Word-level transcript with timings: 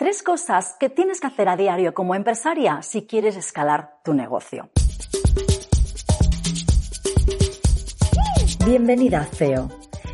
Tres 0.00 0.22
cosas 0.22 0.76
que 0.80 0.88
tienes 0.88 1.20
que 1.20 1.26
hacer 1.26 1.46
a 1.50 1.58
diario 1.58 1.92
como 1.92 2.14
empresaria 2.14 2.80
si 2.80 3.02
quieres 3.02 3.36
escalar 3.36 3.98
tu 4.02 4.14
negocio. 4.14 4.70
Bienvenida 8.64 9.26
CEO. 9.26 9.68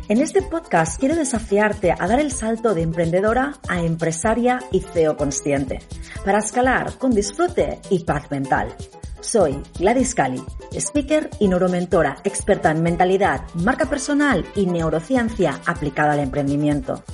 En 0.09 0.19
este 0.19 0.41
podcast 0.41 0.99
quiero 0.99 1.15
desafiarte 1.15 1.93
a 1.97 2.05
dar 2.05 2.19
el 2.19 2.33
salto 2.33 2.73
de 2.73 2.81
emprendedora 2.81 3.53
a 3.69 3.79
empresaria 3.79 4.59
y 4.73 4.81
CEO 4.81 5.15
consciente, 5.15 5.79
para 6.25 6.39
escalar 6.39 6.97
con 6.97 7.11
disfrute 7.11 7.79
y 7.89 8.03
paz 8.03 8.29
mental. 8.29 8.75
Soy 9.21 9.63
Gladys 9.79 10.13
Cali, 10.13 10.43
speaker 10.73 11.29
y 11.39 11.47
neuromentora 11.47 12.17
experta 12.25 12.71
en 12.71 12.83
mentalidad, 12.83 13.43
marca 13.53 13.85
personal 13.85 14.45
y 14.53 14.65
neurociencia 14.65 15.61
aplicada 15.65 16.11
al 16.11 16.19
emprendimiento. 16.19 17.05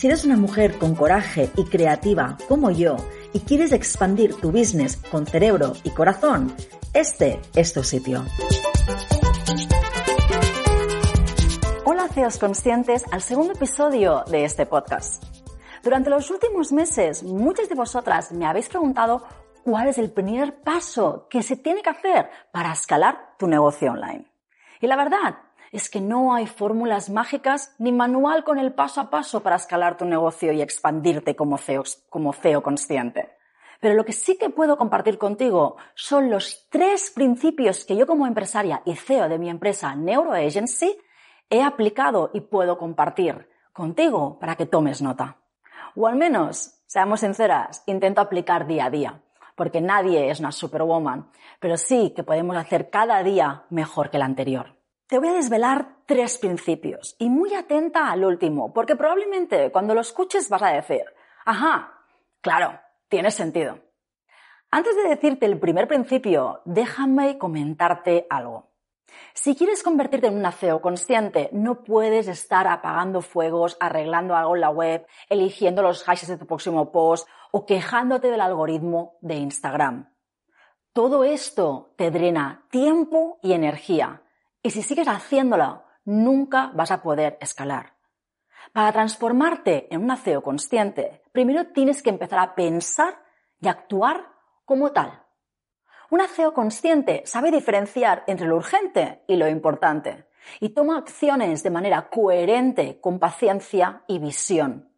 Si 0.00 0.06
eres 0.06 0.24
una 0.24 0.38
mujer 0.38 0.78
con 0.78 0.94
coraje 0.94 1.50
y 1.58 1.64
creativa 1.64 2.38
como 2.48 2.70
yo 2.70 2.96
y 3.34 3.40
quieres 3.40 3.70
expandir 3.70 4.34
tu 4.34 4.50
business 4.50 4.96
con 4.96 5.26
cerebro 5.26 5.74
y 5.84 5.90
corazón, 5.90 6.56
este 6.94 7.38
es 7.54 7.74
tu 7.74 7.84
sitio. 7.84 8.24
Hola 11.84 12.08
CEOs 12.08 12.38
conscientes 12.38 13.04
al 13.12 13.20
segundo 13.20 13.52
episodio 13.52 14.24
de 14.26 14.46
este 14.46 14.64
podcast. 14.64 15.22
Durante 15.82 16.08
los 16.08 16.30
últimos 16.30 16.72
meses, 16.72 17.22
muchas 17.22 17.68
de 17.68 17.74
vosotras 17.74 18.32
me 18.32 18.46
habéis 18.46 18.70
preguntado 18.70 19.22
cuál 19.64 19.88
es 19.88 19.98
el 19.98 20.10
primer 20.10 20.62
paso 20.62 21.26
que 21.28 21.42
se 21.42 21.56
tiene 21.56 21.82
que 21.82 21.90
hacer 21.90 22.30
para 22.52 22.72
escalar 22.72 23.34
tu 23.38 23.46
negocio 23.46 23.92
online. 23.92 24.32
Y 24.80 24.86
la 24.86 24.96
verdad 24.96 25.36
es 25.70 25.88
que 25.88 26.00
no 26.00 26.34
hay 26.34 26.46
fórmulas 26.46 27.10
mágicas 27.10 27.74
ni 27.78 27.92
manual 27.92 28.44
con 28.44 28.58
el 28.58 28.72
paso 28.72 29.00
a 29.00 29.10
paso 29.10 29.42
para 29.42 29.56
escalar 29.56 29.96
tu 29.96 30.04
negocio 30.04 30.52
y 30.52 30.62
expandirte 30.62 31.36
como 31.36 31.58
CEO, 31.58 31.84
como 32.08 32.32
CEO 32.32 32.62
consciente. 32.62 33.36
Pero 33.80 33.94
lo 33.94 34.04
que 34.04 34.12
sí 34.12 34.36
que 34.36 34.50
puedo 34.50 34.76
compartir 34.76 35.16
contigo 35.16 35.76
son 35.94 36.28
los 36.28 36.66
tres 36.70 37.10
principios 37.10 37.84
que 37.84 37.96
yo 37.96 38.06
como 38.06 38.26
empresaria 38.26 38.82
y 38.84 38.96
CEO 38.96 39.28
de 39.28 39.38
mi 39.38 39.48
empresa 39.48 39.94
NeuroAgency 39.94 40.98
he 41.48 41.62
aplicado 41.62 42.30
y 42.34 42.42
puedo 42.42 42.76
compartir 42.76 43.48
contigo 43.72 44.38
para 44.38 44.56
que 44.56 44.66
tomes 44.66 45.00
nota. 45.00 45.38
O 45.96 46.06
al 46.06 46.16
menos, 46.16 46.82
seamos 46.86 47.20
sinceras, 47.20 47.82
intento 47.86 48.20
aplicar 48.20 48.66
día 48.66 48.86
a 48.86 48.90
día, 48.90 49.22
porque 49.56 49.80
nadie 49.80 50.30
es 50.30 50.40
una 50.40 50.52
superwoman, 50.52 51.30
pero 51.58 51.76
sí 51.76 52.12
que 52.14 52.22
podemos 52.22 52.56
hacer 52.56 52.90
cada 52.90 53.22
día 53.22 53.64
mejor 53.70 54.10
que 54.10 54.18
el 54.18 54.22
anterior. 54.22 54.79
Te 55.10 55.18
voy 55.18 55.26
a 55.26 55.32
desvelar 55.32 55.96
tres 56.06 56.38
principios 56.38 57.16
y 57.18 57.30
muy 57.30 57.52
atenta 57.52 58.12
al 58.12 58.24
último, 58.24 58.72
porque 58.72 58.94
probablemente 58.94 59.72
cuando 59.72 59.92
lo 59.92 60.02
escuches 60.02 60.48
vas 60.48 60.62
a 60.62 60.68
decir, 60.68 61.02
ajá, 61.44 62.04
claro, 62.40 62.78
tiene 63.08 63.32
sentido. 63.32 63.80
Antes 64.70 64.94
de 64.94 65.08
decirte 65.08 65.46
el 65.46 65.58
primer 65.58 65.88
principio, 65.88 66.60
déjame 66.64 67.38
comentarte 67.38 68.28
algo. 68.30 68.70
Si 69.34 69.56
quieres 69.56 69.82
convertirte 69.82 70.28
en 70.28 70.36
una 70.36 70.52
CEO 70.52 70.80
consciente, 70.80 71.50
no 71.52 71.82
puedes 71.82 72.28
estar 72.28 72.68
apagando 72.68 73.20
fuegos, 73.20 73.76
arreglando 73.80 74.36
algo 74.36 74.54
en 74.54 74.60
la 74.60 74.70
web, 74.70 75.08
eligiendo 75.28 75.82
los 75.82 76.04
hashtags 76.04 76.28
de 76.28 76.38
tu 76.38 76.46
próximo 76.46 76.92
post 76.92 77.26
o 77.50 77.66
quejándote 77.66 78.30
del 78.30 78.42
algoritmo 78.42 79.16
de 79.22 79.34
Instagram. 79.34 80.14
Todo 80.92 81.24
esto 81.24 81.94
te 81.96 82.12
drena 82.12 82.64
tiempo 82.70 83.40
y 83.42 83.54
energía 83.54 84.22
y 84.62 84.70
si 84.70 84.82
sigues 84.82 85.08
haciéndolo, 85.08 85.84
nunca 86.04 86.70
vas 86.74 86.90
a 86.90 87.02
poder 87.02 87.38
escalar. 87.40 87.94
Para 88.72 88.92
transformarte 88.92 89.92
en 89.92 90.08
un 90.08 90.16
CEO 90.16 90.42
consciente, 90.42 91.22
primero 91.32 91.68
tienes 91.68 92.02
que 92.02 92.10
empezar 92.10 92.38
a 92.38 92.54
pensar 92.54 93.22
y 93.60 93.68
actuar 93.68 94.28
como 94.64 94.92
tal. 94.92 95.24
Un 96.10 96.20
CEO 96.26 96.52
consciente 96.52 97.22
sabe 97.24 97.50
diferenciar 97.50 98.24
entre 98.26 98.46
lo 98.46 98.56
urgente 98.56 99.24
y 99.26 99.36
lo 99.36 99.48
importante 99.48 100.26
y 100.58 100.70
toma 100.70 100.98
acciones 100.98 101.62
de 101.62 101.70
manera 101.70 102.08
coherente, 102.08 103.00
con 103.00 103.18
paciencia 103.18 104.02
y 104.08 104.18
visión. 104.18 104.90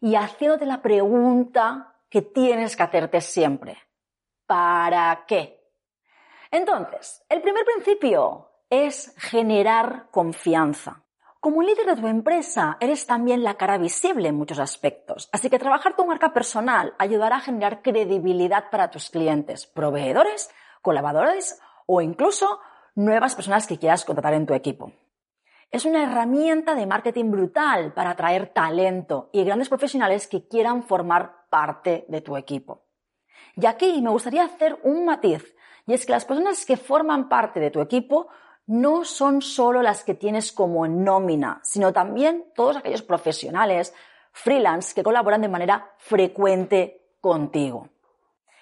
Y 0.00 0.16
haciéndote 0.16 0.66
la 0.66 0.82
pregunta 0.82 1.94
que 2.08 2.22
tienes 2.22 2.76
que 2.76 2.82
hacerte 2.82 3.20
siempre. 3.20 3.78
¿Para 4.46 5.24
qué? 5.26 5.60
Entonces, 6.50 7.24
el 7.28 7.40
primer 7.40 7.64
principio 7.64 8.51
es 8.72 9.14
generar 9.18 10.06
confianza. 10.10 11.02
Como 11.40 11.60
líder 11.60 11.84
de 11.84 12.00
tu 12.00 12.06
empresa, 12.06 12.78
eres 12.80 13.04
también 13.04 13.44
la 13.44 13.58
cara 13.58 13.76
visible 13.76 14.28
en 14.28 14.34
muchos 14.34 14.58
aspectos. 14.58 15.28
Así 15.30 15.50
que 15.50 15.58
trabajar 15.58 15.94
tu 15.94 16.06
marca 16.06 16.32
personal 16.32 16.94
ayudará 16.98 17.36
a 17.36 17.40
generar 17.40 17.82
credibilidad 17.82 18.70
para 18.70 18.90
tus 18.90 19.10
clientes, 19.10 19.66
proveedores, 19.66 20.50
colaboradores 20.80 21.60
o 21.84 22.00
incluso 22.00 22.60
nuevas 22.94 23.34
personas 23.34 23.66
que 23.66 23.78
quieras 23.78 24.06
contratar 24.06 24.32
en 24.32 24.46
tu 24.46 24.54
equipo. 24.54 24.90
Es 25.70 25.84
una 25.84 26.04
herramienta 26.04 26.74
de 26.74 26.86
marketing 26.86 27.30
brutal 27.30 27.92
para 27.92 28.10
atraer 28.12 28.54
talento 28.54 29.28
y 29.34 29.44
grandes 29.44 29.68
profesionales 29.68 30.26
que 30.26 30.48
quieran 30.48 30.82
formar 30.82 31.46
parte 31.50 32.06
de 32.08 32.22
tu 32.22 32.38
equipo. 32.38 32.86
Y 33.54 33.66
aquí 33.66 34.00
me 34.00 34.08
gustaría 34.08 34.44
hacer 34.44 34.78
un 34.82 35.04
matiz, 35.04 35.54
y 35.86 35.92
es 35.92 36.06
que 36.06 36.12
las 36.12 36.24
personas 36.24 36.64
que 36.64 36.78
forman 36.78 37.28
parte 37.28 37.60
de 37.60 37.70
tu 37.70 37.80
equipo 37.80 38.28
no 38.66 39.04
son 39.04 39.42
solo 39.42 39.82
las 39.82 40.04
que 40.04 40.14
tienes 40.14 40.52
como 40.52 40.86
nómina, 40.86 41.60
sino 41.62 41.92
también 41.92 42.44
todos 42.54 42.76
aquellos 42.76 43.02
profesionales, 43.02 43.94
freelance, 44.32 44.94
que 44.94 45.02
colaboran 45.02 45.42
de 45.42 45.48
manera 45.48 45.92
frecuente 45.98 47.02
contigo. 47.20 47.88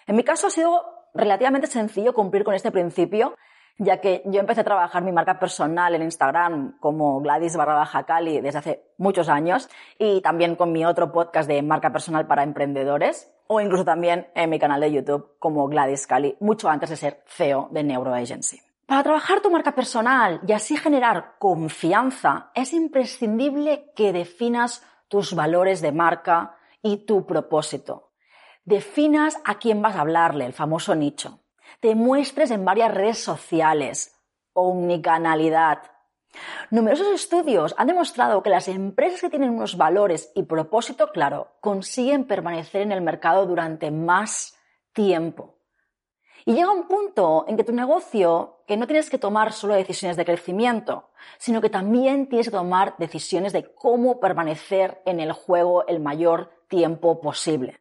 En 0.07 0.17
mi 0.17 0.25
caso 0.25 0.49
ha 0.49 0.51
sido 0.51 0.83
relativamente 1.15 1.67
sencillo 1.67 2.15
cumplir 2.15 2.45
con 2.45 2.55
este 2.55 2.73
principio, 2.73 3.35
ya 3.79 4.01
que 4.01 4.23
yo 4.27 4.41
empecé 4.41 4.61
a 4.61 4.65
trabajar 4.65 5.03
mi 5.03 5.13
marca 5.13 5.39
personal 5.39 5.95
en 5.95 6.03
Instagram 6.03 6.79
como 6.81 7.21
Gladys 7.21 7.57
barra 7.57 7.75
baja 7.75 8.05
Cali 8.05 8.41
desde 8.41 8.59
hace 8.59 8.85
muchos 8.99 9.29
años 9.29 9.71
y 9.99 10.21
también 10.21 10.57
con 10.57 10.73
mi 10.73 10.85
otro 10.85 11.13
podcast 11.13 11.49
de 11.49 11.63
marca 11.63 11.91
personal 11.91 12.27
para 12.27 12.43
emprendedores 12.43 13.33
o 13.47 13.61
incluso 13.61 13.85
también 13.85 14.29
en 14.35 14.51
mi 14.51 14.59
canal 14.59 14.81
de 14.81 14.93
YouTube 14.93 15.37
como 15.39 15.67
Gladys 15.69 16.07
Cali, 16.07 16.37
mucho 16.41 16.69
antes 16.69 16.91
de 16.91 16.97
ser 16.97 17.23
CEO 17.27 17.69
de 17.71 17.83
Neuro 17.83 18.15
Agency. 18.15 18.70
Para 18.91 19.05
trabajar 19.05 19.41
tu 19.41 19.53
marca 19.53 19.73
personal 19.73 20.41
y 20.45 20.51
así 20.51 20.77
generar 20.77 21.37
confianza, 21.39 22.51
es 22.57 22.73
imprescindible 22.73 23.93
que 23.95 24.13
definas 24.13 24.85
tus 25.07 25.33
valores 25.33 25.81
de 25.81 25.93
marca 25.93 26.57
y 26.83 27.07
tu 27.07 27.25
propósito. 27.25 28.11
Definas 28.65 29.41
a 29.45 29.61
quién 29.61 29.81
vas 29.81 29.95
a 29.95 30.01
hablarle, 30.01 30.45
el 30.45 30.55
famoso 30.55 30.97
nicho. 30.97 31.39
Te 31.79 31.95
muestres 31.95 32.51
en 32.51 32.65
varias 32.65 32.93
redes 32.93 33.23
sociales. 33.23 34.21
Omnicanalidad. 34.55 35.83
Numerosos 36.73 37.15
estudios 37.15 37.77
han 37.79 37.87
demostrado 37.87 38.43
que 38.43 38.51
las 38.51 38.67
empresas 38.67 39.21
que 39.21 39.31
tienen 39.31 39.51
unos 39.51 39.77
valores 39.77 40.33
y 40.35 40.43
propósito 40.43 41.13
claro 41.13 41.53
consiguen 41.61 42.25
permanecer 42.25 42.83
en 42.83 42.91
el 42.91 43.03
mercado 43.03 43.47
durante 43.47 43.93
más 43.93 44.59
tiempo. 44.93 45.60
Y 46.45 46.55
llega 46.55 46.73
un 46.73 46.87
punto 46.87 47.45
en 47.49 47.57
que 47.57 47.65
tu 47.65 47.73
negocio, 47.73 48.63
que 48.67 48.77
no 48.77 48.87
tienes 48.87 49.11
que 49.11 49.19
tomar 49.19 49.53
solo 49.53 49.75
decisiones 49.75 50.17
de 50.17 50.25
crecimiento, 50.25 51.11
sino 51.39 51.61
que 51.61 51.71
también 51.71 52.29
tienes 52.29 52.49
que 52.49 52.57
tomar 52.57 52.95
decisiones 52.99 53.53
de 53.53 53.75
cómo 53.75 54.21
permanecer 54.21 55.03
en 55.05 55.21
el 55.21 55.33
juego 55.33 55.87
el 55.87 56.01
mayor 56.01 56.51
tiempo 56.69 57.21
posible. 57.21 57.81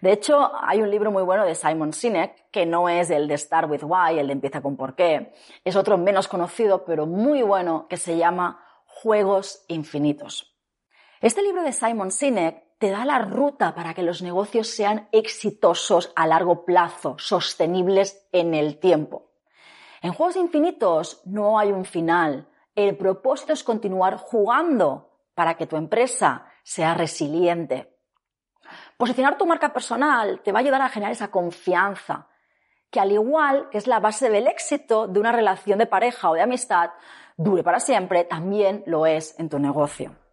De 0.00 0.12
hecho, 0.12 0.52
hay 0.60 0.82
un 0.82 0.90
libro 0.90 1.10
muy 1.10 1.22
bueno 1.22 1.44
de 1.44 1.54
Simon 1.54 1.92
Sinek, 1.92 2.50
que 2.50 2.66
no 2.66 2.88
es 2.88 3.10
el 3.10 3.26
de 3.26 3.38
Start 3.38 3.70
with 3.70 3.82
Why, 3.82 4.18
el 4.18 4.26
de 4.26 4.34
Empieza 4.34 4.60
con 4.60 4.76
por 4.76 4.94
qué, 4.94 5.32
es 5.64 5.76
otro 5.76 5.96
menos 5.96 6.28
conocido, 6.28 6.84
pero 6.84 7.06
muy 7.06 7.42
bueno, 7.42 7.86
que 7.88 7.96
se 7.96 8.16
llama 8.16 8.62
Juegos 8.84 9.64
Infinitos. 9.68 10.54
Este 11.22 11.42
libro 11.42 11.62
de 11.62 11.72
Simon 11.72 12.10
Sinek 12.10 12.63
te 12.78 12.90
da 12.90 13.04
la 13.04 13.18
ruta 13.18 13.74
para 13.74 13.94
que 13.94 14.02
los 14.02 14.22
negocios 14.22 14.68
sean 14.68 15.08
exitosos 15.12 16.12
a 16.16 16.26
largo 16.26 16.64
plazo, 16.64 17.16
sostenibles 17.18 18.26
en 18.32 18.54
el 18.54 18.78
tiempo. 18.78 19.30
En 20.02 20.12
Juegos 20.12 20.36
Infinitos 20.36 21.22
no 21.24 21.58
hay 21.58 21.72
un 21.72 21.84
final. 21.84 22.48
El 22.74 22.96
propósito 22.96 23.52
es 23.52 23.64
continuar 23.64 24.16
jugando 24.16 25.10
para 25.34 25.54
que 25.56 25.66
tu 25.66 25.76
empresa 25.76 26.46
sea 26.62 26.94
resiliente. 26.94 27.96
Posicionar 28.96 29.38
tu 29.38 29.46
marca 29.46 29.72
personal 29.72 30.40
te 30.42 30.52
va 30.52 30.58
a 30.58 30.62
ayudar 30.62 30.82
a 30.82 30.88
generar 30.88 31.12
esa 31.12 31.30
confianza, 31.30 32.28
que 32.90 33.00
al 33.00 33.12
igual 33.12 33.68
que 33.70 33.78
es 33.78 33.86
la 33.86 34.00
base 34.00 34.30
del 34.30 34.46
éxito 34.46 35.08
de 35.08 35.20
una 35.20 35.32
relación 35.32 35.78
de 35.78 35.86
pareja 35.86 36.30
o 36.30 36.34
de 36.34 36.42
amistad, 36.42 36.90
dure 37.36 37.62
para 37.62 37.80
siempre, 37.80 38.24
también 38.24 38.82
lo 38.86 39.06
es 39.06 39.38
en 39.38 39.48
tu 39.48 39.58
negocio. 39.58 40.23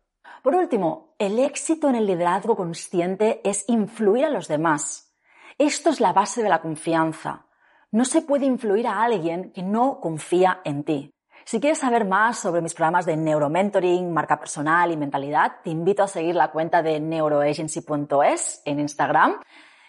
Por 0.41 0.55
último, 0.55 1.13
el 1.19 1.37
éxito 1.37 1.87
en 1.87 1.95
el 1.95 2.07
liderazgo 2.07 2.55
consciente 2.55 3.41
es 3.43 3.63
influir 3.67 4.25
a 4.25 4.29
los 4.29 4.47
demás. 4.47 5.13
Esto 5.59 5.91
es 5.91 5.99
la 5.99 6.13
base 6.13 6.41
de 6.41 6.49
la 6.49 6.61
confianza. 6.61 7.45
No 7.91 8.05
se 8.05 8.23
puede 8.23 8.47
influir 8.47 8.87
a 8.87 9.03
alguien 9.03 9.51
que 9.51 9.61
no 9.61 9.99
confía 9.99 10.61
en 10.63 10.83
ti. 10.83 11.13
Si 11.45 11.59
quieres 11.59 11.79
saber 11.79 12.05
más 12.05 12.39
sobre 12.39 12.61
mis 12.61 12.73
programas 12.73 13.05
de 13.05 13.17
neuromentoring, 13.17 14.11
marca 14.11 14.39
personal 14.39 14.91
y 14.91 14.97
mentalidad, 14.97 15.57
te 15.63 15.69
invito 15.69 16.01
a 16.01 16.07
seguir 16.07 16.33
la 16.33 16.51
cuenta 16.51 16.81
de 16.81 16.99
neuroagency.es 16.99 18.61
en 18.65 18.79
Instagram, 18.79 19.41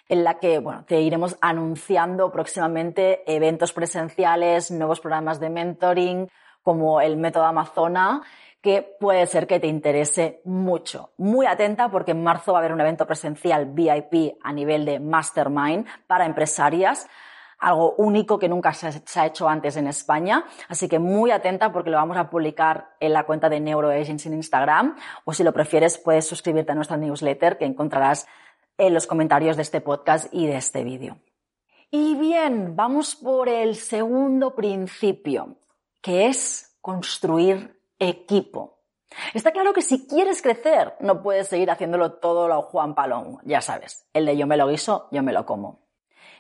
en 0.08 0.24
la 0.24 0.38
que 0.38 0.58
bueno, 0.58 0.84
te 0.84 1.00
iremos 1.00 1.38
anunciando 1.40 2.30
próximamente 2.30 3.22
eventos 3.32 3.72
presenciales, 3.72 4.70
nuevos 4.70 5.00
programas 5.00 5.40
de 5.40 5.48
mentoring, 5.48 6.28
como 6.62 7.00
el 7.00 7.16
método 7.16 7.44
Amazona, 7.44 8.22
que 8.62 8.96
puede 9.00 9.26
ser 9.26 9.46
que 9.46 9.60
te 9.60 9.66
interese 9.66 10.40
mucho. 10.44 11.10
Muy 11.18 11.46
atenta 11.46 11.90
porque 11.90 12.12
en 12.12 12.22
marzo 12.22 12.52
va 12.52 12.58
a 12.58 12.60
haber 12.60 12.72
un 12.72 12.80
evento 12.80 13.06
presencial 13.06 13.66
VIP 13.66 14.38
a 14.42 14.52
nivel 14.52 14.84
de 14.84 15.00
Mastermind 15.00 15.86
para 16.06 16.24
empresarias 16.24 17.08
algo 17.62 17.94
único 17.96 18.40
que 18.40 18.48
nunca 18.48 18.72
se 18.74 19.20
ha 19.20 19.26
hecho 19.26 19.48
antes 19.48 19.76
en 19.76 19.86
España. 19.86 20.44
Así 20.68 20.88
que 20.88 20.98
muy 20.98 21.30
atenta 21.30 21.72
porque 21.72 21.90
lo 21.90 21.96
vamos 21.96 22.16
a 22.16 22.28
publicar 22.28 22.96
en 22.98 23.12
la 23.12 23.24
cuenta 23.24 23.48
de 23.48 23.60
NeuroAgents 23.60 24.26
en 24.26 24.34
Instagram 24.34 24.96
o 25.24 25.32
si 25.32 25.44
lo 25.44 25.52
prefieres 25.52 25.96
puedes 25.96 26.26
suscribirte 26.26 26.72
a 26.72 26.74
nuestra 26.74 26.96
newsletter 26.96 27.58
que 27.58 27.64
encontrarás 27.64 28.26
en 28.76 28.92
los 28.92 29.06
comentarios 29.06 29.56
de 29.56 29.62
este 29.62 29.80
podcast 29.80 30.26
y 30.32 30.46
de 30.48 30.56
este 30.56 30.82
vídeo. 30.82 31.18
Y 31.88 32.16
bien, 32.16 32.74
vamos 32.74 33.14
por 33.14 33.48
el 33.48 33.76
segundo 33.76 34.56
principio, 34.56 35.56
que 36.00 36.26
es 36.26 36.76
construir 36.80 37.81
equipo. 38.08 38.78
Está 39.34 39.52
claro 39.52 39.72
que 39.72 39.82
si 39.82 40.06
quieres 40.06 40.42
crecer, 40.42 40.94
no 41.00 41.22
puedes 41.22 41.48
seguir 41.48 41.70
haciéndolo 41.70 42.14
todo 42.14 42.48
lo 42.48 42.62
Juan 42.62 42.94
Palón, 42.94 43.38
ya 43.44 43.60
sabes, 43.60 44.06
el 44.14 44.26
de 44.26 44.36
yo 44.36 44.46
me 44.46 44.56
lo 44.56 44.68
guiso, 44.68 45.08
yo 45.10 45.22
me 45.22 45.32
lo 45.32 45.44
como. 45.44 45.82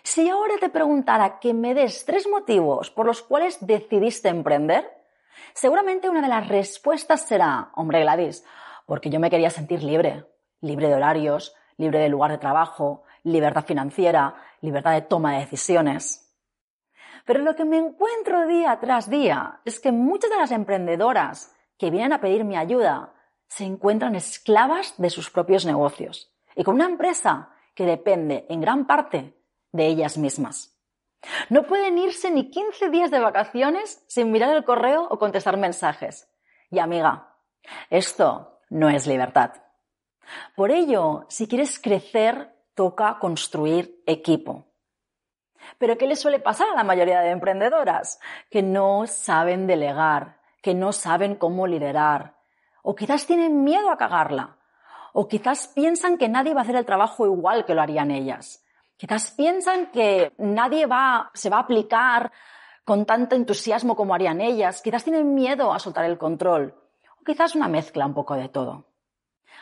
Si 0.02 0.28
ahora 0.28 0.54
te 0.58 0.68
preguntara 0.68 1.38
que 1.38 1.54
me 1.54 1.74
des 1.74 2.04
tres 2.04 2.26
motivos 2.28 2.90
por 2.90 3.06
los 3.06 3.22
cuales 3.22 3.58
decidiste 3.60 4.28
emprender, 4.28 4.90
seguramente 5.54 6.08
una 6.08 6.22
de 6.22 6.28
las 6.28 6.48
respuestas 6.48 7.22
será, 7.22 7.70
hombre 7.76 8.00
Gladys, 8.00 8.44
porque 8.86 9.10
yo 9.10 9.20
me 9.20 9.30
quería 9.30 9.50
sentir 9.50 9.82
libre, 9.82 10.24
libre 10.60 10.88
de 10.88 10.94
horarios, 10.94 11.54
libre 11.76 12.00
de 12.00 12.08
lugar 12.08 12.32
de 12.32 12.38
trabajo, 12.38 13.04
libertad 13.22 13.64
financiera, 13.64 14.34
libertad 14.60 14.92
de 14.92 15.02
toma 15.02 15.34
de 15.34 15.40
decisiones. 15.40 16.31
Pero 17.24 17.40
lo 17.40 17.54
que 17.54 17.64
me 17.64 17.78
encuentro 17.78 18.46
día 18.46 18.78
tras 18.80 19.08
día 19.08 19.60
es 19.64 19.80
que 19.80 19.92
muchas 19.92 20.30
de 20.30 20.36
las 20.36 20.50
emprendedoras 20.50 21.54
que 21.78 21.90
vienen 21.90 22.12
a 22.12 22.20
pedir 22.20 22.44
mi 22.44 22.56
ayuda 22.56 23.14
se 23.48 23.64
encuentran 23.64 24.14
esclavas 24.14 24.94
de 24.98 25.10
sus 25.10 25.30
propios 25.30 25.66
negocios 25.66 26.32
y 26.56 26.64
con 26.64 26.76
una 26.76 26.86
empresa 26.86 27.50
que 27.74 27.86
depende 27.86 28.46
en 28.48 28.60
gran 28.60 28.86
parte 28.86 29.34
de 29.72 29.86
ellas 29.86 30.18
mismas. 30.18 30.78
No 31.48 31.64
pueden 31.64 31.98
irse 31.98 32.30
ni 32.30 32.50
15 32.50 32.90
días 32.90 33.10
de 33.10 33.20
vacaciones 33.20 34.02
sin 34.08 34.32
mirar 34.32 34.54
el 34.56 34.64
correo 34.64 35.06
o 35.08 35.18
contestar 35.18 35.56
mensajes. 35.56 36.28
Y 36.70 36.78
amiga, 36.78 37.36
esto 37.90 38.60
no 38.70 38.88
es 38.90 39.06
libertad. 39.06 39.52
Por 40.56 40.70
ello, 40.70 41.26
si 41.28 41.46
quieres 41.46 41.78
crecer, 41.78 42.54
toca 42.74 43.18
construir 43.18 44.02
equipo. 44.06 44.71
Pero 45.78 45.98
¿qué 45.98 46.06
le 46.06 46.16
suele 46.16 46.38
pasar 46.38 46.68
a 46.70 46.74
la 46.74 46.84
mayoría 46.84 47.20
de 47.20 47.30
emprendedoras? 47.30 48.20
Que 48.50 48.62
no 48.62 49.06
saben 49.06 49.66
delegar, 49.66 50.38
que 50.62 50.74
no 50.74 50.92
saben 50.92 51.34
cómo 51.36 51.66
liderar, 51.66 52.36
o 52.82 52.94
quizás 52.94 53.26
tienen 53.26 53.64
miedo 53.64 53.90
a 53.90 53.96
cagarla, 53.96 54.56
o 55.12 55.28
quizás 55.28 55.68
piensan 55.68 56.18
que 56.18 56.28
nadie 56.28 56.54
va 56.54 56.60
a 56.60 56.64
hacer 56.64 56.76
el 56.76 56.86
trabajo 56.86 57.26
igual 57.26 57.64
que 57.64 57.74
lo 57.74 57.82
harían 57.82 58.10
ellas. 58.10 58.64
Quizás 58.96 59.32
piensan 59.32 59.90
que 59.90 60.32
nadie 60.38 60.86
va, 60.86 61.30
se 61.34 61.50
va 61.50 61.56
a 61.58 61.60
aplicar 61.60 62.32
con 62.84 63.04
tanto 63.04 63.36
entusiasmo 63.36 63.96
como 63.96 64.14
harían 64.14 64.40
ellas. 64.40 64.80
Quizás 64.80 65.04
tienen 65.04 65.34
miedo 65.34 65.72
a 65.72 65.78
soltar 65.78 66.04
el 66.04 66.18
control. 66.18 66.74
O 67.20 67.24
quizás 67.24 67.54
una 67.54 67.68
mezcla 67.68 68.06
un 68.06 68.14
poco 68.14 68.34
de 68.34 68.48
todo. 68.48 68.86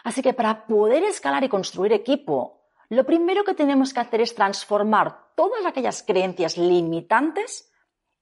Así 0.04 0.22
que 0.22 0.34
para 0.34 0.66
poder 0.66 1.04
escalar 1.04 1.42
y 1.44 1.48
construir 1.48 1.92
equipo, 1.92 2.59
lo 2.90 3.06
primero 3.06 3.44
que 3.44 3.54
tenemos 3.54 3.94
que 3.94 4.00
hacer 4.00 4.20
es 4.20 4.34
transformar 4.34 5.30
todas 5.36 5.64
aquellas 5.64 6.02
creencias 6.02 6.58
limitantes 6.58 7.72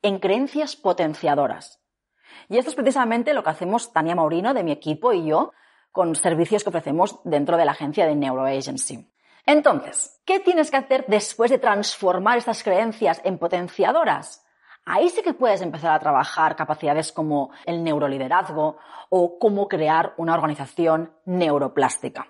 en 0.02 0.18
creencias 0.18 0.76
potenciadoras. 0.76 1.82
Y 2.50 2.58
esto 2.58 2.70
es 2.70 2.76
precisamente 2.76 3.32
lo 3.32 3.42
que 3.42 3.50
hacemos 3.50 3.92
Tania 3.94 4.14
Maurino 4.14 4.52
de 4.52 4.62
mi 4.62 4.70
equipo 4.70 5.14
y 5.14 5.26
yo 5.26 5.52
con 5.90 6.14
servicios 6.14 6.62
que 6.62 6.68
ofrecemos 6.68 7.18
dentro 7.24 7.56
de 7.56 7.64
la 7.64 7.72
agencia 7.72 8.06
de 8.06 8.14
Neuroagency. 8.14 9.10
Entonces, 9.46 10.20
¿qué 10.26 10.38
tienes 10.38 10.70
que 10.70 10.76
hacer 10.76 11.06
después 11.08 11.50
de 11.50 11.58
transformar 11.58 12.36
estas 12.36 12.62
creencias 12.62 13.22
en 13.24 13.38
potenciadoras? 13.38 14.44
Ahí 14.84 15.08
sí 15.08 15.22
que 15.22 15.32
puedes 15.32 15.62
empezar 15.62 15.92
a 15.92 15.98
trabajar 15.98 16.56
capacidades 16.56 17.10
como 17.10 17.50
el 17.64 17.82
neuroliderazgo 17.82 18.76
o 19.08 19.38
cómo 19.38 19.66
crear 19.66 20.12
una 20.18 20.34
organización 20.34 21.14
neuroplástica. 21.24 22.28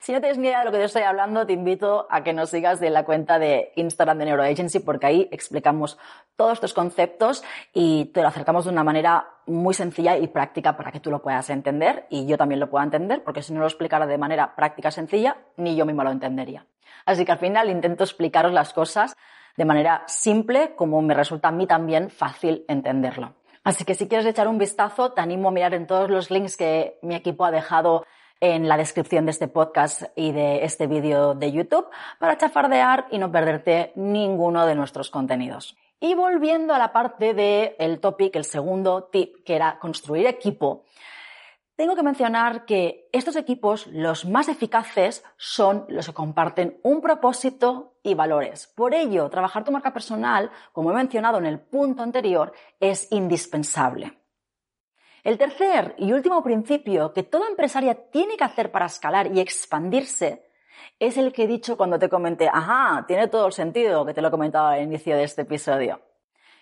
Si 0.00 0.12
no 0.12 0.20
tienes 0.20 0.38
ni 0.38 0.48
idea 0.48 0.60
de 0.60 0.64
lo 0.64 0.72
que 0.72 0.78
te 0.78 0.84
estoy 0.84 1.02
hablando, 1.02 1.44
te 1.46 1.52
invito 1.52 2.06
a 2.08 2.24
que 2.24 2.32
nos 2.32 2.48
sigas 2.48 2.80
de 2.80 2.88
la 2.88 3.04
cuenta 3.04 3.38
de 3.38 3.70
Instagram 3.76 4.16
de 4.16 4.24
Neuroagency 4.24 4.78
porque 4.78 5.04
ahí 5.04 5.28
explicamos 5.30 5.98
todos 6.36 6.54
estos 6.54 6.72
conceptos 6.72 7.44
y 7.74 8.06
te 8.06 8.22
lo 8.22 8.28
acercamos 8.28 8.64
de 8.64 8.70
una 8.70 8.82
manera 8.82 9.28
muy 9.44 9.74
sencilla 9.74 10.16
y 10.16 10.26
práctica 10.28 10.74
para 10.74 10.90
que 10.90 11.00
tú 11.00 11.10
lo 11.10 11.20
puedas 11.20 11.50
entender 11.50 12.06
y 12.08 12.24
yo 12.24 12.38
también 12.38 12.60
lo 12.60 12.70
pueda 12.70 12.82
entender 12.82 13.22
porque 13.22 13.42
si 13.42 13.52
no 13.52 13.60
lo 13.60 13.66
explicara 13.66 14.06
de 14.06 14.16
manera 14.16 14.56
práctica 14.56 14.90
sencilla, 14.90 15.36
ni 15.58 15.76
yo 15.76 15.84
misma 15.84 16.04
lo 16.04 16.12
entendería. 16.12 16.64
Así 17.04 17.26
que 17.26 17.32
al 17.32 17.38
final 17.38 17.68
intento 17.68 18.02
explicaros 18.02 18.54
las 18.54 18.72
cosas 18.72 19.14
de 19.58 19.64
manera 19.66 20.04
simple 20.06 20.74
como 20.76 21.02
me 21.02 21.12
resulta 21.12 21.48
a 21.48 21.52
mí 21.52 21.66
también 21.66 22.08
fácil 22.08 22.64
entenderlo. 22.68 23.34
Así 23.64 23.84
que 23.84 23.94
si 23.94 24.08
quieres 24.08 24.26
echar 24.26 24.48
un 24.48 24.56
vistazo, 24.56 25.12
te 25.12 25.20
animo 25.20 25.48
a 25.48 25.52
mirar 25.52 25.74
en 25.74 25.86
todos 25.86 26.08
los 26.08 26.30
links 26.30 26.56
que 26.56 26.98
mi 27.02 27.14
equipo 27.14 27.44
ha 27.44 27.50
dejado 27.50 28.06
en 28.40 28.68
la 28.68 28.76
descripción 28.76 29.26
de 29.26 29.32
este 29.32 29.48
podcast 29.48 30.02
y 30.16 30.32
de 30.32 30.64
este 30.64 30.86
vídeo 30.86 31.34
de 31.34 31.52
YouTube 31.52 31.86
para 32.18 32.38
chafardear 32.38 33.06
y 33.10 33.18
no 33.18 33.30
perderte 33.30 33.92
ninguno 33.94 34.66
de 34.66 34.74
nuestros 34.74 35.10
contenidos. 35.10 35.76
Y 36.00 36.14
volviendo 36.14 36.74
a 36.74 36.78
la 36.78 36.92
parte 36.92 37.34
del 37.34 37.74
el 37.78 38.00
topic, 38.00 38.34
el 38.34 38.44
segundo 38.44 39.04
tip, 39.04 39.44
que 39.44 39.54
era 39.54 39.78
construir 39.78 40.26
equipo, 40.26 40.84
tengo 41.76 41.96
que 41.96 42.02
mencionar 42.02 42.66
que 42.66 43.08
estos 43.12 43.36
equipos, 43.36 43.86
los 43.86 44.26
más 44.26 44.48
eficaces, 44.48 45.24
son 45.38 45.86
los 45.88 46.06
que 46.06 46.12
comparten 46.12 46.78
un 46.82 47.00
propósito 47.00 47.94
y 48.02 48.14
valores. 48.14 48.66
Por 48.66 48.94
ello, 48.94 49.30
trabajar 49.30 49.64
tu 49.64 49.72
marca 49.72 49.92
personal, 49.92 50.50
como 50.72 50.90
he 50.90 50.94
mencionado 50.94 51.38
en 51.38 51.46
el 51.46 51.58
punto 51.58 52.02
anterior, 52.02 52.52
es 52.80 53.10
indispensable. 53.10 54.19
El 55.22 55.36
tercer 55.36 55.94
y 55.98 56.12
último 56.12 56.42
principio 56.42 57.12
que 57.12 57.22
toda 57.22 57.48
empresaria 57.48 57.94
tiene 58.10 58.36
que 58.36 58.44
hacer 58.44 58.70
para 58.70 58.86
escalar 58.86 59.34
y 59.34 59.40
expandirse 59.40 60.46
es 60.98 61.16
el 61.18 61.32
que 61.32 61.44
he 61.44 61.46
dicho 61.46 61.76
cuando 61.76 61.98
te 61.98 62.08
comenté, 62.08 62.48
ajá, 62.48 63.04
tiene 63.06 63.28
todo 63.28 63.46
el 63.46 63.52
sentido 63.52 64.04
que 64.06 64.14
te 64.14 64.22
lo 64.22 64.28
he 64.28 64.30
comentado 64.30 64.68
al 64.68 64.82
inicio 64.82 65.16
de 65.16 65.24
este 65.24 65.42
episodio. 65.42 66.00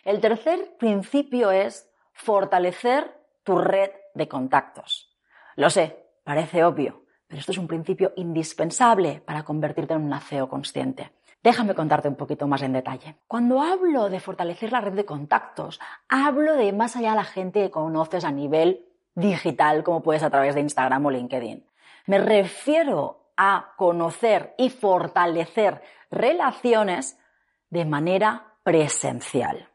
El 0.05 0.21
tercer 0.21 0.77
principio 0.79 1.51
es 1.51 1.89
fortalecer 2.13 3.15
tu 3.45 3.59
red 3.59 3.91
de 4.15 4.29
contactos. 4.29 5.17
Lo 5.57 5.71
sé, 5.71 6.05
parece 6.25 6.65
obvio, 6.65 7.05
pero 7.27 7.41
esto 7.41 7.53
es 7.53 7.59
un 7.59 7.69
principio 7.69 8.13
indispensable 8.17 9.23
para 9.25 9.45
convertirte 9.45 9.95
en 9.95 10.03
un 10.03 10.21
CEO 10.21 10.49
consciente. 10.49 11.13
Déjame 11.43 11.75
contarte 11.75 12.09
un 12.09 12.17
poquito 12.17 12.47
más 12.49 12.63
en 12.63 12.73
detalle. 12.73 13.17
Cuando 13.27 13.61
hablo 13.61 14.09
de 14.09 14.21
fortalecer 14.21 14.73
la 14.73 14.81
red 14.81 14.95
de 14.95 15.05
contactos, 15.05 15.81
hablo 16.09 16.55
de 16.55 16.73
más 16.73 16.97
allá 16.97 17.11
de 17.11 17.17
la 17.17 17.25
gente 17.25 17.63
que 17.63 17.71
conoces 17.71 18.25
a 18.25 18.33
nivel 18.33 18.87
digital, 19.15 19.85
como 19.85 20.03
puedes 20.03 20.23
a 20.23 20.31
través 20.31 20.55
de 20.55 20.61
Instagram 20.63 21.07
o 21.07 21.11
LinkedIn. 21.11 21.65
Me 22.07 22.19
refiero 22.19 23.33
a 23.37 23.75
conocer 23.77 24.55
y 24.59 24.71
fortalecer 24.71 25.81
relaciones 26.11 27.19
de 27.71 27.85
manera 27.85 28.55
presencial. 28.63 29.69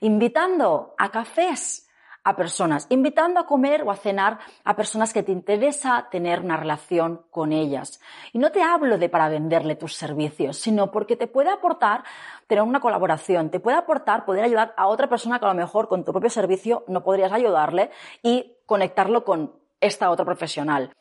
Invitando 0.00 0.94
a 0.98 1.10
cafés 1.10 1.88
a 2.24 2.36
personas, 2.36 2.86
invitando 2.90 3.40
a 3.40 3.46
comer 3.46 3.82
o 3.82 3.90
a 3.90 3.96
cenar 3.96 4.38
a 4.64 4.76
personas 4.76 5.12
que 5.12 5.22
te 5.22 5.32
interesa 5.32 6.08
tener 6.10 6.40
una 6.40 6.56
relación 6.56 7.22
con 7.30 7.52
ellas. 7.52 8.00
Y 8.32 8.38
no 8.38 8.52
te 8.52 8.62
hablo 8.62 8.98
de 8.98 9.08
para 9.08 9.28
venderle 9.28 9.74
tus 9.74 9.96
servicios, 9.96 10.56
sino 10.56 10.90
porque 10.90 11.16
te 11.16 11.26
puede 11.26 11.50
aportar 11.50 12.04
tener 12.46 12.62
una 12.62 12.80
colaboración, 12.80 13.50
te 13.50 13.60
puede 13.60 13.76
aportar 13.76 14.24
poder 14.24 14.44
ayudar 14.44 14.74
a 14.76 14.86
otra 14.86 15.08
persona 15.08 15.38
que 15.38 15.46
a 15.46 15.48
lo 15.48 15.54
mejor 15.54 15.88
con 15.88 16.04
tu 16.04 16.12
propio 16.12 16.30
servicio 16.30 16.84
no 16.86 17.02
podrías 17.02 17.32
ayudarle 17.32 17.90
y 18.22 18.56
conectarlo 18.66 19.24
con 19.24 19.54
esta 19.80 20.10
otra 20.10 20.24
profesional. 20.24 20.92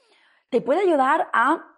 Te 0.50 0.62
puede 0.62 0.82
ayudar 0.82 1.30
a 1.34 1.71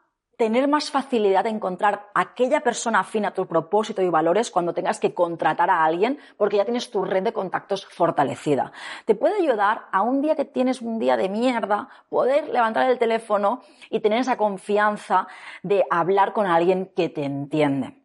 tener 0.43 0.67
más 0.67 0.91
facilidad 0.91 1.45
de 1.45 1.51
encontrar 1.51 2.09
aquella 2.13 2.59
persona 2.59 2.99
afín 2.99 3.23
a 3.23 3.33
tu 3.33 3.47
propósito 3.47 4.01
y 4.01 4.09
valores 4.09 4.51
cuando 4.51 4.73
tengas 4.73 4.99
que 4.99 5.13
contratar 5.13 5.69
a 5.69 5.85
alguien 5.85 6.19
porque 6.35 6.57
ya 6.57 6.65
tienes 6.65 6.91
tu 6.91 7.05
red 7.05 7.23
de 7.23 7.31
contactos 7.31 7.85
fortalecida. 7.85 8.73
Te 9.05 9.15
puede 9.15 9.41
ayudar 9.41 9.85
a 9.93 10.01
un 10.01 10.21
día 10.21 10.35
que 10.35 10.43
tienes 10.43 10.81
un 10.81 10.99
día 10.99 11.15
de 11.15 11.29
mierda, 11.29 11.87
poder 12.09 12.49
levantar 12.49 12.89
el 12.89 12.99
teléfono 12.99 13.61
y 13.89 14.01
tener 14.01 14.19
esa 14.19 14.35
confianza 14.35 15.29
de 15.61 15.85
hablar 15.89 16.33
con 16.33 16.45
alguien 16.45 16.91
que 16.93 17.07
te 17.07 17.23
entiende. 17.23 18.03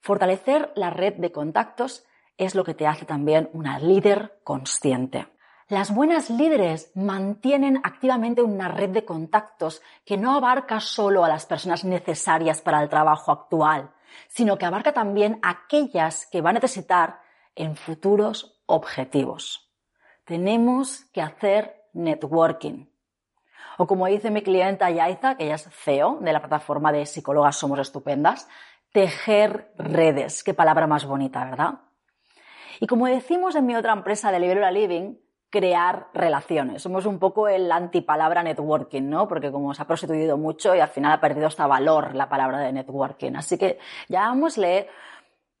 Fortalecer 0.00 0.72
la 0.74 0.90
red 0.90 1.14
de 1.14 1.30
contactos 1.30 2.04
es 2.36 2.56
lo 2.56 2.64
que 2.64 2.74
te 2.74 2.88
hace 2.88 3.04
también 3.04 3.48
una 3.52 3.78
líder 3.78 4.40
consciente. 4.42 5.28
Las 5.68 5.92
buenas 5.92 6.30
líderes 6.30 6.92
mantienen 6.94 7.80
activamente 7.82 8.40
una 8.40 8.68
red 8.68 8.90
de 8.90 9.04
contactos 9.04 9.82
que 10.04 10.16
no 10.16 10.36
abarca 10.36 10.78
solo 10.78 11.24
a 11.24 11.28
las 11.28 11.44
personas 11.44 11.84
necesarias 11.84 12.60
para 12.60 12.80
el 12.80 12.88
trabajo 12.88 13.32
actual, 13.32 13.90
sino 14.28 14.58
que 14.58 14.64
abarca 14.64 14.92
también 14.92 15.40
aquellas 15.42 16.26
que 16.26 16.40
va 16.40 16.50
a 16.50 16.52
necesitar 16.52 17.18
en 17.56 17.74
futuros 17.74 18.62
objetivos. 18.66 19.68
Tenemos 20.24 21.06
que 21.12 21.20
hacer 21.20 21.88
networking. 21.94 22.86
O 23.76 23.88
como 23.88 24.06
dice 24.06 24.30
mi 24.30 24.42
clienta 24.42 24.88
Yaiza, 24.90 25.36
que 25.36 25.46
ella 25.46 25.56
es 25.56 25.68
CEO 25.72 26.18
de 26.20 26.32
la 26.32 26.40
plataforma 26.40 26.92
de 26.92 27.06
psicólogas 27.06 27.56
Somos 27.56 27.80
Estupendas, 27.80 28.48
tejer 28.92 29.72
redes. 29.76 30.44
Qué 30.44 30.54
palabra 30.54 30.86
más 30.86 31.04
bonita, 31.06 31.44
¿verdad? 31.44 31.80
Y 32.78 32.86
como 32.86 33.06
decimos 33.06 33.56
en 33.56 33.66
mi 33.66 33.74
otra 33.74 33.92
empresa 33.92 34.30
de 34.30 34.38
Libera 34.38 34.70
Living, 34.70 35.16
crear 35.50 36.08
relaciones. 36.12 36.82
Somos 36.82 37.06
un 37.06 37.18
poco 37.18 37.48
el 37.48 37.70
antipalabra 37.70 38.42
networking, 38.42 39.08
¿no? 39.08 39.28
Porque 39.28 39.50
como 39.50 39.74
se 39.74 39.82
ha 39.82 39.86
prostituido 39.86 40.36
mucho 40.36 40.74
y 40.74 40.80
al 40.80 40.88
final 40.88 41.12
ha 41.12 41.20
perdido 41.20 41.46
hasta 41.46 41.66
valor 41.66 42.14
la 42.14 42.28
palabra 42.28 42.60
de 42.60 42.72
networking. 42.72 43.36
Así 43.36 43.56
que 43.56 43.78
llamémosle 44.08 44.88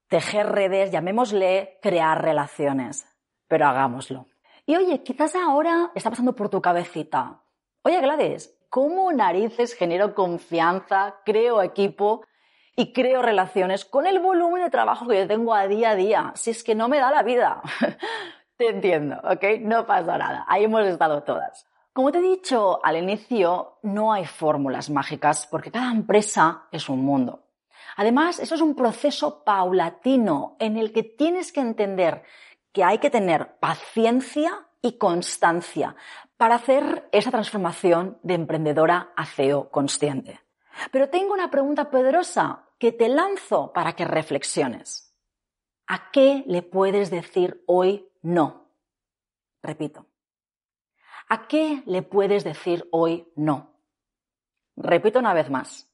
tejer 0.08 0.46
redes, 0.46 0.90
llamémosle 0.90 1.78
crear 1.82 2.22
relaciones, 2.22 3.06
pero 3.48 3.66
hagámoslo. 3.66 4.26
Y 4.66 4.76
oye, 4.76 5.02
quizás 5.02 5.34
ahora 5.36 5.92
está 5.94 6.10
pasando 6.10 6.34
por 6.34 6.48
tu 6.48 6.60
cabecita. 6.60 7.40
Oye, 7.82 8.00
Gladys, 8.00 8.52
¿cómo 8.68 9.12
narices 9.12 9.74
genero 9.74 10.14
confianza, 10.14 11.20
creo 11.24 11.62
equipo 11.62 12.26
y 12.74 12.92
creo 12.92 13.22
relaciones 13.22 13.84
con 13.84 14.06
el 14.06 14.18
volumen 14.18 14.64
de 14.64 14.70
trabajo 14.70 15.06
que 15.06 15.18
yo 15.18 15.28
tengo 15.28 15.54
a 15.54 15.68
día 15.68 15.90
a 15.90 15.94
día? 15.94 16.32
Si 16.34 16.50
es 16.50 16.64
que 16.64 16.74
no 16.74 16.88
me 16.88 16.98
da 16.98 17.12
la 17.12 17.22
vida. 17.22 17.62
Te 18.56 18.68
entiendo, 18.68 19.16
¿ok? 19.22 19.60
No 19.60 19.86
pasa 19.86 20.16
nada. 20.16 20.44
Ahí 20.48 20.64
hemos 20.64 20.86
estado 20.86 21.22
todas. 21.22 21.66
Como 21.92 22.12
te 22.12 22.18
he 22.18 22.22
dicho 22.22 22.84
al 22.84 22.96
inicio, 22.96 23.78
no 23.82 24.12
hay 24.12 24.24
fórmulas 24.24 24.90
mágicas 24.90 25.46
porque 25.50 25.70
cada 25.70 25.90
empresa 25.90 26.64
es 26.70 26.88
un 26.88 27.04
mundo. 27.04 27.44
Además, 27.96 28.38
eso 28.38 28.54
es 28.54 28.60
un 28.60 28.74
proceso 28.74 29.44
paulatino 29.44 30.56
en 30.58 30.76
el 30.76 30.92
que 30.92 31.02
tienes 31.02 31.52
que 31.52 31.60
entender 31.60 32.22
que 32.72 32.84
hay 32.84 32.98
que 32.98 33.10
tener 33.10 33.58
paciencia 33.58 34.66
y 34.82 34.98
constancia 34.98 35.96
para 36.36 36.56
hacer 36.56 37.08
esa 37.12 37.30
transformación 37.30 38.18
de 38.22 38.34
emprendedora 38.34 39.12
a 39.16 39.24
CEO 39.24 39.70
consciente. 39.70 40.40
Pero 40.90 41.08
tengo 41.08 41.32
una 41.32 41.50
pregunta 41.50 41.90
poderosa 41.90 42.66
que 42.78 42.92
te 42.92 43.08
lanzo 43.08 43.72
para 43.72 43.94
que 43.94 44.04
reflexiones. 44.04 45.14
¿A 45.86 46.10
qué 46.10 46.44
le 46.46 46.62
puedes 46.62 47.10
decir 47.10 47.62
hoy 47.66 48.10
no. 48.26 48.72
Repito. 49.62 50.06
¿A 51.28 51.46
qué 51.46 51.82
le 51.86 52.02
puedes 52.02 52.42
decir 52.42 52.88
hoy 52.90 53.32
no? 53.36 53.72
Repito 54.76 55.20
una 55.20 55.32
vez 55.32 55.48
más. 55.48 55.88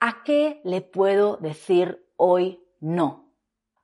¿A 0.00 0.24
qué 0.24 0.60
le 0.64 0.80
puedo 0.80 1.36
decir 1.36 2.12
hoy 2.16 2.60
no? 2.80 3.34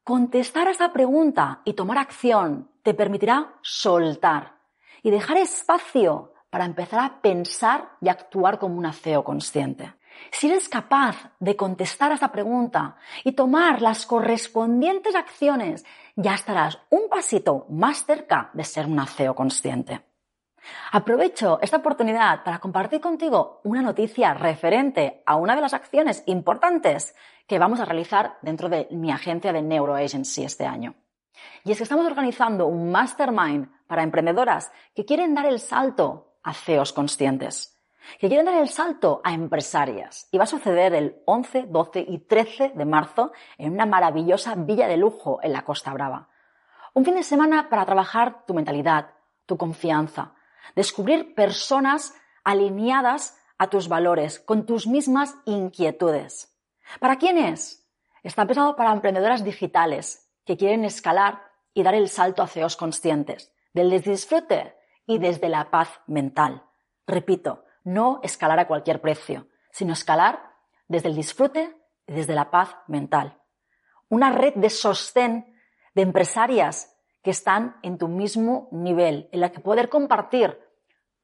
Contestar 0.03 0.67
a 0.67 0.73
esta 0.73 0.93
pregunta 0.93 1.63
y 1.65 1.75
tomar 1.75 1.99
acción 1.99 2.71
te 2.83 2.93
permitirá 2.93 3.55
soltar 3.63 4.59
y 5.03 5.11
dejar 5.11 5.37
espacio 5.37 6.35
para 6.51 6.65
empezar 6.65 7.01
a 7.01 7.21
pensar 7.23 7.97
y 8.01 8.09
actuar 8.09 8.59
como 8.59 8.77
un 8.77 8.93
CEO 8.93 9.23
consciente. 9.23 9.95
Si 10.31 10.49
eres 10.49 10.69
capaz 10.69 11.31
de 11.39 11.57
contestar 11.57 12.11
a 12.11 12.15
esta 12.15 12.33
pregunta 12.33 12.97
y 13.23 13.33
tomar 13.33 13.81
las 13.81 14.07
correspondientes 14.07 15.15
acciones, 15.15 15.85
ya 16.17 16.35
estarás 16.35 16.79
un 16.91 17.09
pasito 17.09 17.67
más 17.71 18.05
cerca 18.05 18.51
de 18.53 18.65
ser 18.65 18.87
un 18.87 19.05
CEO 19.07 19.35
consciente. 19.35 20.05
Aprovecho 20.93 21.59
esta 21.61 21.77
oportunidad 21.77 22.43
para 22.43 22.59
compartir 22.59 23.01
contigo 23.01 23.61
una 23.65 23.83
noticia 23.83 24.35
referente 24.35 25.23
a 25.27 25.37
una 25.37 25.55
de 25.55 25.61
las 25.61 25.75
acciones 25.75 26.23
importantes 26.27 27.15
que 27.47 27.59
vamos 27.59 27.81
a 27.81 27.85
realizar 27.85 28.39
dentro 28.43 28.69
de 28.69 28.89
mi 28.91 29.13
agencia 29.13 29.53
de 29.53 29.63
Neuroagency 29.63 30.45
este 30.45 30.65
año. 30.65 30.95
Y 31.65 31.73
es 31.73 31.79
que 31.79 31.85
estamos 31.85 32.07
organizando 32.07 32.67
un 32.67 32.91
mastermind 32.91 33.69
para 33.87 34.03
emprendedoras 34.03 34.73
que 34.95 35.05
quieren 35.05 35.35
dar 35.35 35.47
el 35.47 35.61
salto 35.61 36.39
a 36.43 36.55
CEOs 36.55 36.93
conscientes 36.93 37.74
que 38.19 38.29
quieren 38.29 38.47
dar 38.47 38.57
el 38.57 38.69
salto 38.69 39.21
a 39.25 39.33
empresarias. 39.33 40.29
Y 40.31 40.39
va 40.39 40.45
a 40.45 40.49
suceder 40.49 40.95
el 40.95 41.23
11, 41.25 41.67
12 41.69 42.05
y 42.07 42.19
13 42.19 42.73
de 42.75 42.85
marzo 42.85 43.33
en 43.59 43.73
una 43.73 43.87
maravillosa 43.87 44.55
villa 44.55 44.89
de 44.89 44.97
lujo 44.97 45.41
en 45.43 45.53
la 45.53 45.63
Costa 45.63 45.93
Brava. 45.93 46.29
Un 46.93 47.05
fin 47.05 47.15
de 47.15 47.23
semana 47.23 47.69
para 47.69 47.85
trabajar 47.85 48.45
tu 48.47 48.55
mentalidad, 48.55 49.11
tu 49.47 49.57
confianza, 49.57 50.35
descubrir 50.77 51.35
personas 51.35 52.15
alineadas 52.45 53.37
a 53.59 53.69
tus 53.69 53.89
valores, 53.89 54.41
con 54.41 54.67
tus 54.67 54.87
mismas 54.87 55.37
inquietudes. 55.45 56.57
¿Para 57.01 57.17
quiénes? 57.17 57.89
Está 58.23 58.47
pensado 58.47 58.77
para 58.77 58.93
emprendedoras 58.93 59.45
digitales 59.45 60.31
que 60.45 60.57
quieren 60.57 60.85
escalar 60.85 61.43
y 61.73 61.83
dar 61.83 61.95
el 61.95 62.09
salto 62.09 62.43
a 62.43 62.47
CEOs 62.47 62.77
conscientes, 62.77 63.53
del 63.73 63.91
disfrute 64.01 64.77
y 65.07 65.19
desde 65.19 65.49
la 65.49 65.71
paz 65.71 66.01
mental. 66.07 66.63
Repito, 67.07 67.64
no 67.85 68.21
escalar 68.23 68.59
a 68.59 68.67
cualquier 68.67 69.01
precio, 69.01 69.47
sino 69.71 69.93
escalar 69.93 70.41
desde 70.89 71.09
el 71.09 71.15
disfrute 71.15 71.77
y 72.07 72.13
desde 72.13 72.35
la 72.35 72.51
paz 72.51 72.77
mental. 72.89 73.41
Una 74.09 74.33
red 74.33 74.55
de 74.55 74.71
sostén 74.71 75.55
de 75.95 76.03
empresarias 76.03 76.95
que 77.23 77.31
están 77.31 77.77
en 77.83 77.97
tu 77.97 78.09
mismo 78.09 78.69
nivel, 78.73 79.29
en 79.33 79.41
la 79.41 79.51
que 79.53 79.61
poder 79.61 79.89
compartir 79.89 80.59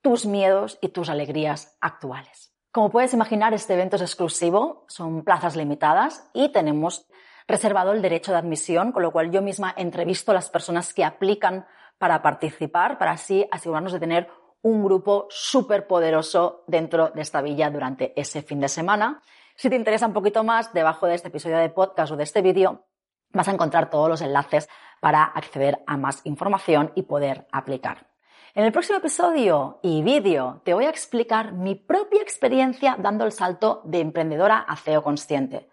tus 0.01 0.25
miedos 0.25 0.79
y 0.81 0.89
tus 0.89 1.11
alegrías 1.11 1.77
actuales. 1.81 2.55
Como 2.73 2.91
puedes 2.91 3.13
imaginar, 3.13 3.53
este 3.53 3.75
evento 3.75 3.97
es 3.97 4.03
exclusivo, 4.03 4.85
son 4.89 5.25
plazas 5.25 5.57
limitadas 5.57 6.31
y 6.33 6.51
tenemos 6.51 7.07
reservado 7.49 7.93
el 7.93 8.01
derecho 8.01 8.33
de 8.33 8.39
admisión, 8.39 8.93
con 8.93 9.03
lo 9.03 9.11
cual 9.11 9.31
yo 9.31 9.43
misma 9.43 9.75
entrevisto 9.77 10.31
a 10.31 10.35
las 10.35 10.49
personas 10.49 10.95
que 10.95 11.05
aplican 11.05 11.67
para 11.99 12.23
participar, 12.23 12.97
para 12.97 13.13
así 13.13 13.47
asegurarnos 13.51 13.93
de 13.93 14.01
tener 14.01 14.31
un 14.63 14.85
grupo 14.85 15.27
súper 15.31 15.87
poderoso 15.87 16.65
dentro 16.67 17.11
de 17.11 17.23
esta 17.23 17.43
villa 17.43 17.71
durante 17.71 18.13
ese 18.21 18.43
fin 18.43 18.61
de 18.61 18.69
semana. 18.69 19.23
Si 19.57 19.69
te 19.71 19.77
interesa 19.77 20.07
un 20.07 20.13
poquito 20.13 20.45
más, 20.45 20.73
debajo 20.73 21.07
de 21.07 21.15
este 21.15 21.29
episodio 21.29 21.59
de 21.59 21.69
podcast 21.71 22.13
o 22.13 22.17
de 22.17 22.25
este 22.25 22.43
vídeo, 22.43 22.87
vas 23.33 23.49
a 23.49 23.53
encontrar 23.53 23.91
todos 23.91 24.09
los 24.09 24.21
enlaces 24.21 24.69
para 25.01 25.25
acceder 25.25 25.83
a 25.87 25.97
más 25.97 26.21
información 26.25 26.93
y 26.95 27.03
poder 27.03 27.47
aplicar. 27.53 28.09
En 28.55 28.65
el 28.65 28.73
próximo 28.73 28.99
episodio 28.99 29.79
y 29.83 30.03
vídeo 30.03 30.61
te 30.65 30.75
voy 30.75 30.85
a 30.85 30.91
explicar 30.91 31.53
mi 31.53 31.77
propia 31.77 32.21
experiencia 32.21 32.97
dando 32.99 33.25
el 33.25 33.33
salto 33.33 33.81
de 33.85 34.01
emprendedora 34.01 34.59
a 34.59 34.77
CEO 34.77 35.03
consciente. 35.03 35.69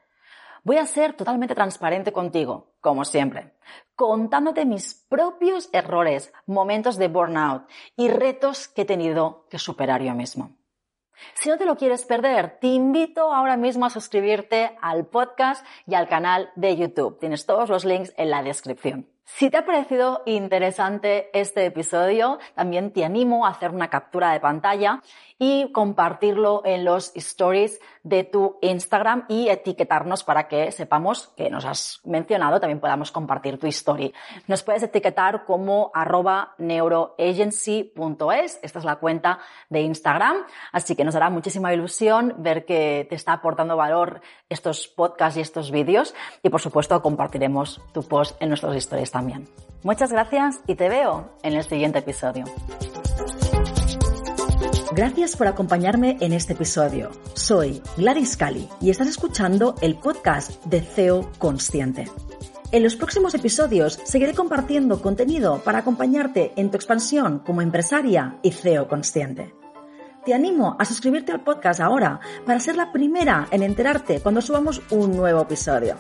Voy 0.67 0.79
a 0.79 0.85
ser 0.85 1.13
totalmente 1.13 1.55
transparente 1.55 2.11
contigo, 2.11 2.73
como 2.81 3.05
siempre, 3.05 3.53
contándote 3.95 4.65
mis 4.65 4.95
propios 5.07 5.69
errores, 5.71 6.33
momentos 6.45 6.97
de 6.97 7.07
burnout 7.07 7.69
y 7.95 8.09
retos 8.09 8.67
que 8.67 8.81
he 8.81 8.85
tenido 8.85 9.45
que 9.49 9.59
superar 9.59 10.01
yo 10.01 10.13
mismo. 10.13 10.57
Si 11.35 11.47
no 11.47 11.57
te 11.57 11.65
lo 11.65 11.77
quieres 11.77 12.03
perder, 12.03 12.59
te 12.59 12.67
invito 12.67 13.33
ahora 13.33 13.55
mismo 13.55 13.85
a 13.85 13.89
suscribirte 13.89 14.77
al 14.81 15.05
podcast 15.05 15.65
y 15.85 15.95
al 15.95 16.09
canal 16.09 16.51
de 16.57 16.75
YouTube. 16.75 17.17
Tienes 17.17 17.45
todos 17.45 17.69
los 17.69 17.85
links 17.85 18.13
en 18.17 18.29
la 18.29 18.43
descripción. 18.43 19.07
Si 19.29 19.49
te 19.49 19.57
ha 19.57 19.65
parecido 19.65 20.23
interesante 20.25 21.29
este 21.37 21.65
episodio, 21.65 22.39
también 22.55 22.91
te 22.91 23.03
animo 23.03 23.45
a 23.45 23.49
hacer 23.49 23.71
una 23.71 23.89
captura 23.89 24.31
de 24.31 24.39
pantalla 24.39 25.01
y 25.37 25.71
compartirlo 25.71 26.61
en 26.65 26.85
los 26.85 27.11
stories 27.13 27.79
de 28.03 28.23
tu 28.23 28.57
Instagram 28.61 29.25
y 29.27 29.49
etiquetarnos 29.49 30.23
para 30.23 30.47
que 30.47 30.71
sepamos 30.71 31.27
que 31.35 31.49
nos 31.49 31.65
has 31.65 31.99
mencionado, 32.05 32.59
también 32.59 32.79
podamos 32.79 33.11
compartir 33.11 33.59
tu 33.59 33.67
story. 33.67 34.13
Nos 34.47 34.63
puedes 34.63 34.81
etiquetar 34.81 35.45
como 35.45 35.91
arroba 35.93 36.55
neuroagency.es, 36.57 38.59
esta 38.63 38.79
es 38.79 38.85
la 38.85 38.95
cuenta 38.95 39.39
de 39.69 39.81
Instagram, 39.81 40.37
así 40.71 40.95
que 40.95 41.03
nos 41.03 41.15
hará 41.15 41.29
muchísima 41.29 41.73
ilusión 41.73 42.33
ver 42.37 42.65
que 42.65 43.05
te 43.09 43.15
está 43.15 43.33
aportando 43.33 43.75
valor 43.75 44.21
estos 44.49 44.87
podcasts 44.87 45.37
y 45.37 45.41
estos 45.41 45.69
vídeos. 45.69 46.15
Y 46.41 46.49
por 46.49 46.61
supuesto 46.61 46.99
compartiremos 47.01 47.81
tu 47.93 48.03
post 48.03 48.41
en 48.41 48.49
nuestros 48.49 48.75
stories 48.77 49.11
Muchas 49.83 50.11
gracias 50.11 50.59
y 50.67 50.75
te 50.75 50.89
veo 50.89 51.29
en 51.43 51.53
el 51.53 51.63
siguiente 51.63 51.99
episodio. 51.99 52.45
Gracias 54.93 55.35
por 55.35 55.47
acompañarme 55.47 56.17
en 56.21 56.33
este 56.33 56.53
episodio. 56.53 57.11
Soy 57.33 57.81
Gladys 57.97 58.35
Cali 58.35 58.67
y 58.81 58.89
estás 58.89 59.07
escuchando 59.07 59.75
el 59.81 59.95
podcast 59.95 60.63
de 60.65 60.81
CEO 60.81 61.29
Consciente. 61.37 62.09
En 62.71 62.83
los 62.83 62.95
próximos 62.95 63.33
episodios 63.33 63.99
seguiré 64.03 64.33
compartiendo 64.33 65.01
contenido 65.01 65.61
para 65.63 65.79
acompañarte 65.79 66.51
en 66.55 66.69
tu 66.69 66.77
expansión 66.77 67.39
como 67.39 67.61
empresaria 67.61 68.39
y 68.41 68.51
CEO 68.51 68.87
consciente. 68.87 69.53
Te 70.25 70.33
animo 70.33 70.75
a 70.77 70.83
suscribirte 70.83 71.31
al 71.31 71.43
podcast 71.43 71.79
ahora 71.79 72.19
para 72.45 72.59
ser 72.59 72.75
la 72.75 72.91
primera 72.91 73.47
en 73.51 73.63
enterarte 73.63 74.19
cuando 74.19 74.41
subamos 74.41 74.81
un 74.91 75.15
nuevo 75.15 75.43
episodio. 75.43 75.95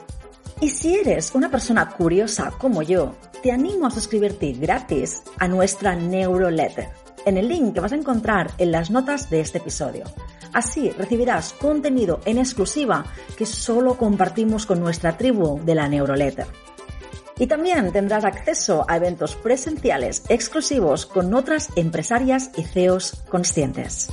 Y 0.59 0.69
si 0.69 0.95
eres 0.95 1.35
una 1.35 1.49
persona 1.49 1.87
curiosa 1.89 2.51
como 2.57 2.81
yo, 2.81 3.15
te 3.43 3.51
animo 3.51 3.85
a 3.85 3.91
suscribirte 3.91 4.53
gratis 4.53 5.21
a 5.37 5.47
nuestra 5.47 5.95
Neuroletter 5.95 6.89
en 7.25 7.37
el 7.37 7.47
link 7.47 7.73
que 7.73 7.79
vas 7.79 7.91
a 7.91 7.95
encontrar 7.95 8.51
en 8.57 8.71
las 8.71 8.89
notas 8.89 9.29
de 9.29 9.41
este 9.41 9.59
episodio. 9.59 10.05
Así 10.53 10.89
recibirás 10.91 11.53
contenido 11.53 12.21
en 12.25 12.39
exclusiva 12.39 13.05
que 13.37 13.45
solo 13.45 13.97
compartimos 13.97 14.65
con 14.65 14.79
nuestra 14.79 15.17
tribu 15.17 15.59
de 15.63 15.75
la 15.75 15.87
Neuroletter. 15.87 16.47
Y 17.37 17.45
también 17.45 17.91
tendrás 17.91 18.25
acceso 18.25 18.83
a 18.87 18.97
eventos 18.97 19.35
presenciales 19.35 20.23
exclusivos 20.29 21.05
con 21.05 21.33
otras 21.35 21.69
empresarias 21.75 22.49
y 22.57 22.63
CEOs 22.63 23.23
conscientes. 23.29 24.09